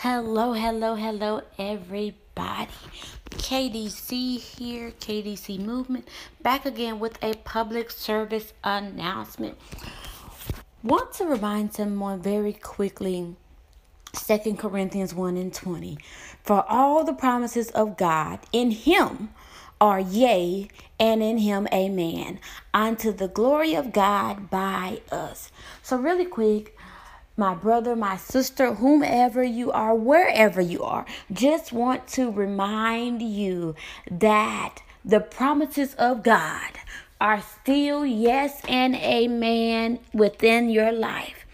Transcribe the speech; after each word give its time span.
Hello, 0.00 0.52
hello, 0.52 0.94
hello, 0.94 1.40
everybody. 1.58 2.70
KDC 3.30 4.38
here, 4.38 4.90
KDC 4.90 5.58
Movement, 5.58 6.06
back 6.42 6.66
again 6.66 6.98
with 6.98 7.16
a 7.24 7.32
public 7.32 7.90
service 7.90 8.52
announcement. 8.62 9.56
Want 10.82 11.14
to 11.14 11.24
remind 11.24 11.72
someone 11.72 12.20
very 12.20 12.52
quickly 12.52 13.36
Second 14.12 14.58
Corinthians 14.58 15.14
1 15.14 15.38
and 15.38 15.54
20. 15.54 15.96
For 16.44 16.62
all 16.68 17.02
the 17.02 17.14
promises 17.14 17.70
of 17.70 17.96
God 17.96 18.40
in 18.52 18.72
Him 18.72 19.30
are 19.80 20.00
yea, 20.00 20.68
and 21.00 21.22
in 21.22 21.38
Him 21.38 21.66
amen, 21.72 22.38
unto 22.74 23.12
the 23.12 23.28
glory 23.28 23.74
of 23.74 23.94
God 23.94 24.50
by 24.50 25.00
us. 25.10 25.50
So, 25.82 25.96
really 25.96 26.26
quick, 26.26 26.76
my 27.36 27.54
brother, 27.54 27.94
my 27.94 28.16
sister, 28.16 28.74
whomever 28.74 29.42
you 29.42 29.70
are, 29.72 29.94
wherever 29.94 30.60
you 30.60 30.82
are, 30.82 31.04
just 31.32 31.72
want 31.72 32.06
to 32.08 32.30
remind 32.30 33.22
you 33.22 33.74
that 34.10 34.76
the 35.04 35.20
promises 35.20 35.94
of 35.94 36.22
God 36.22 36.72
are 37.20 37.42
still 37.42 38.04
yes 38.04 38.60
and 38.68 38.94
amen 38.96 39.98
within 40.12 40.68
your 40.68 40.92
life. 40.92 41.44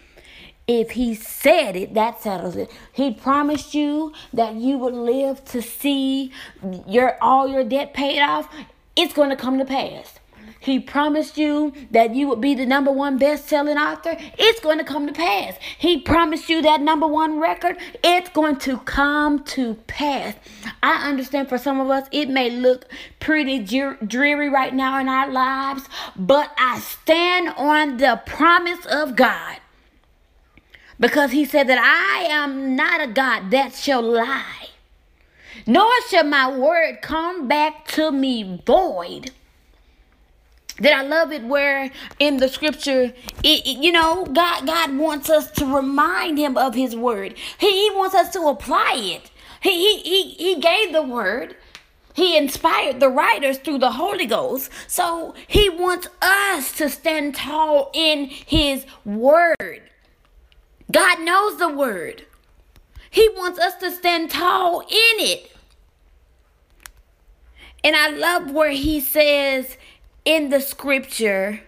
If 0.69 0.93
he 0.93 1.15
said 1.15 1.77
it, 1.77 1.95
that 1.95 2.23
settles 2.23 2.57
it. 2.57 2.71
He 2.93 3.13
promised 3.13 3.75
you 3.75 4.13
that 4.33 4.55
you 4.55 4.79
would 4.79 4.95
live 4.95 5.45
to 5.47 5.61
see 5.61 6.33
your 6.87 7.19
all 7.21 7.49
your 7.49 7.65
debt 7.65 7.93
paid 7.93 8.21
off. 8.21 8.49
It's 8.95 9.13
going 9.13 9.31
to 9.31 9.37
come 9.37 9.59
to 9.59 9.65
pass. 9.65 10.21
He 10.63 10.79
promised 10.79 11.37
you 11.37 11.73
that 11.91 12.15
you 12.15 12.29
would 12.29 12.41
be 12.41 12.55
the 12.55 12.65
number 12.65 12.93
one 12.93 13.19
best-selling 13.19 13.77
author. 13.77 14.17
It's 14.39 14.61
going 14.61 14.79
to 14.79 14.85
come 14.85 15.09
to 15.09 15.13
pass. 15.13 15.57
He 15.77 15.99
promised 15.99 16.49
you 16.49 16.63
that 16.63 16.81
number 16.81 17.09
one 17.09 17.41
record. 17.41 17.77
It's 18.05 18.29
going 18.29 18.57
to 18.61 18.79
come 18.79 19.43
to 19.45 19.75
pass. 19.89 20.37
I 20.81 21.09
understand 21.09 21.49
for 21.49 21.59
some 21.59 21.81
of 21.81 21.91
us 21.91 22.07
it 22.13 22.29
may 22.29 22.49
look 22.49 22.87
pretty 23.19 23.59
dreary 23.59 24.49
right 24.49 24.73
now 24.73 25.01
in 25.01 25.09
our 25.09 25.29
lives, 25.29 25.89
but 26.15 26.53
I 26.57 26.79
stand 26.79 27.49
on 27.57 27.97
the 27.97 28.23
promise 28.25 28.87
of 28.87 29.17
God. 29.17 29.59
Because 31.01 31.33
he 31.33 31.45
said 31.45 31.67
that 31.67 31.79
I 31.79 32.27
am 32.27 32.77
not 32.77 33.01
a 33.01 33.09
God 33.09 33.51
that 33.51 33.75
shall 33.75 34.03
lie, 34.03 34.69
nor 35.67 35.91
shall 36.09 36.23
my 36.23 36.57
word 36.57 37.03
come 37.03 37.49
back 37.49 37.89
to 37.89 38.13
me 38.13 38.61
void. 38.65 39.33
That 40.81 40.95
I 40.95 41.03
love 41.03 41.33
it 41.33 41.45
where 41.45 41.91
in 42.19 42.39
the 42.39 42.49
scripture, 42.49 43.13
it, 43.45 43.67
it, 43.67 43.79
you 43.83 43.93
know, 43.93 44.25
God 44.25 44.67
God 44.67 44.97
wants 44.97 45.29
us 45.29 45.51
to 45.53 45.67
remind 45.67 46.39
him 46.39 46.57
of 46.57 46.75
his 46.75 46.97
word. 46.97 47.35
He, 47.59 47.71
he 47.71 47.91
wants 47.95 48.15
us 48.15 48.31
to 48.31 48.49
apply 48.49 48.95
it. 48.97 49.31
He, 49.63 49.71
he, 49.71 50.01
he, 50.01 50.31
he 50.55 50.61
gave 50.61 50.93
the 50.93 51.03
word. 51.03 51.57
He 52.15 52.37
inspired 52.37 53.01
the 53.01 53.09
writers 53.09 53.59
through 53.59 53.79
the 53.79 53.93
Holy 53.93 54.27
Ghost. 54.27 54.71
So 54.87 55.35
he 55.47 55.69
wants 55.69 56.09
us 56.21 56.73
to 56.77 56.89
stand 56.91 57.35
tall 57.35 57.91
in 57.95 58.27
his 58.27 58.85
word. 59.05 59.83
God 60.91 61.21
knows 61.21 61.59
the 61.59 61.69
word. 61.69 62.27
He 63.11 63.29
wants 63.31 63.59
us 63.59 63.75
to 63.77 63.91
stand 63.91 64.31
tall 64.31 64.81
in 64.81 64.87
it. 64.91 65.53
And 67.85 67.97
I 67.97 68.09
love 68.09 68.51
where 68.51 68.71
he 68.71 69.01
says 69.01 69.77
in 70.25 70.51
the 70.51 70.61
scripture, 70.61 71.61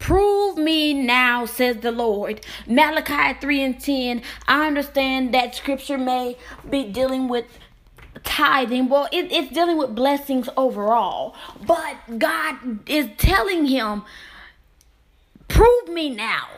Prove 0.00 0.56
me 0.56 0.94
now, 0.94 1.44
says 1.44 1.76
the 1.76 1.92
Lord. 1.92 2.44
Malachi 2.66 3.38
3 3.38 3.62
and 3.62 3.80
10. 3.80 4.22
I 4.48 4.66
understand 4.66 5.34
that 5.34 5.54
scripture 5.54 5.98
may 5.98 6.38
be 6.68 6.84
dealing 6.84 7.28
with 7.28 7.44
tithing. 8.24 8.88
Well, 8.88 9.08
it, 9.12 9.30
it's 9.30 9.52
dealing 9.52 9.76
with 9.76 9.94
blessings 9.94 10.48
overall. 10.56 11.34
But 11.66 12.18
God 12.18 12.88
is 12.88 13.10
telling 13.18 13.66
him, 13.66 14.02
Prove 15.48 15.88
me 15.88 16.08
now. 16.08 16.48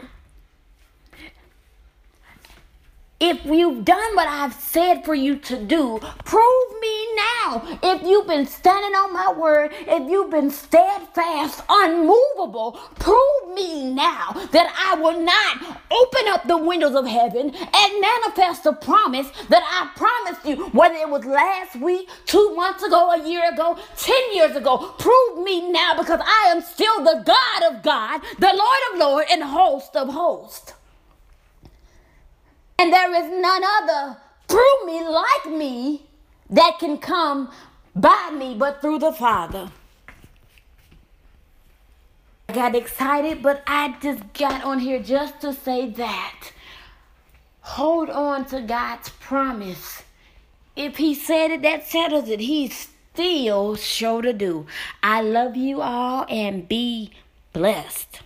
If 3.19 3.45
you've 3.45 3.85
done 3.85 4.17
what 4.17 4.29
I've 4.29 4.55
said 4.55 5.05
for 5.05 5.15
you 5.15 5.37
to 5.37 5.57
do, 5.63 5.99
prove 6.25 6.81
If 7.83 8.03
you've 8.03 8.27
been 8.27 8.47
standing 8.47 8.93
on 8.93 9.13
my 9.13 9.33
word, 9.33 9.73
if 9.73 10.11
you've 10.11 10.31
been 10.31 10.51
steadfast, 10.51 11.63
unmovable, 11.69 12.73
prove 12.99 13.55
me 13.55 13.93
now 13.93 14.33
that 14.53 14.73
I 14.79 15.01
will 15.01 15.21
not 15.21 15.81
open 15.91 16.29
up 16.29 16.47
the 16.47 16.57
windows 16.57 16.95
of 16.95 17.07
heaven 17.07 17.55
and 17.55 18.01
manifest 18.01 18.65
the 18.65 18.73
promise 18.73 19.31
that 19.49 19.63
I 19.65 19.97
promised 19.97 20.47
you, 20.47 20.67
whether 20.71 20.95
it 20.95 21.09
was 21.09 21.25
last 21.25 21.77
week, 21.77 22.09
two 22.27 22.55
months 22.55 22.83
ago, 22.83 23.11
a 23.11 23.29
year 23.29 23.53
ago, 23.53 23.79
ten 23.97 24.35
years 24.35 24.57
ago. 24.57 24.95
Prove 24.99 25.45
me 25.45 25.71
now 25.71 25.95
because 25.99 26.21
I 26.23 26.49
am 26.51 26.63
still 26.63 27.05
the 27.05 27.23
God 27.25 27.73
of 27.73 27.83
God, 27.83 28.21
the 28.39 28.53
Lord 28.55 28.79
of 28.93 28.99
Lords, 28.99 29.29
and 29.31 29.43
host 29.43 29.97
of 29.97 30.09
hosts. 30.09 30.75
And 32.79 32.93
there 32.93 33.15
is 33.15 33.31
none 33.41 33.63
other. 33.65 34.17
Through 34.49 34.87
me 34.87 35.03
like 35.07 35.47
that 36.53 36.79
can 36.79 36.99
come 36.99 37.51
by 37.97 38.31
me 38.33 38.55
but 38.55 38.81
through 38.81 39.01
the 39.01 39.13
Father. 39.13 39.71
I 42.49 42.53
got 42.53 42.75
excited, 42.75 43.43
but 43.43 43.63
I 43.67 43.97
just 44.01 44.33
got 44.35 44.63
on 44.63 44.79
here 44.79 45.03
just 45.03 45.41
to 45.41 45.53
say 45.55 45.89
that. 45.91 46.53
Hold 47.63 48.11
on 48.11 48.45
to 48.47 48.61
God's 48.61 49.09
promise. 49.09 50.03
If 50.77 50.99
He 50.99 51.15
said 51.15 51.51
it, 51.51 51.63
that 51.63 51.87
settles 51.87 52.29
it. 52.29 52.41
He's 52.41 52.91
still 53.13 53.77
sure 53.77 54.21
to 54.23 54.33
do. 54.33 54.67
I 55.03 55.23
love 55.23 55.57
you 55.57 55.81
all 55.81 56.27
and 56.29 56.69
be 56.69 57.13
blessed. 57.53 58.21